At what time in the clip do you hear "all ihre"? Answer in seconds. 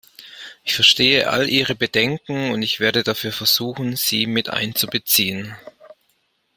1.29-1.75